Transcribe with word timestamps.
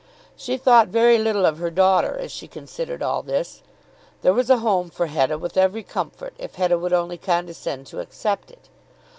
She 0.35 0.57
thought 0.57 0.87
very 0.87 1.19
little 1.19 1.45
of 1.45 1.59
her 1.59 1.69
daughter 1.69 2.17
as 2.17 2.31
she 2.31 2.47
considered 2.47 3.03
all 3.03 3.21
this. 3.21 3.61
There 4.23 4.33
was 4.33 4.49
a 4.49 4.57
home 4.57 4.89
for 4.89 5.05
Hetta, 5.05 5.37
with 5.37 5.57
every 5.57 5.83
comfort, 5.83 6.33
if 6.39 6.55
Hetta 6.55 6.79
would 6.79 6.91
only 6.91 7.19
condescend 7.19 7.85
to 7.85 7.99
accept 7.99 8.49
it. 8.49 8.67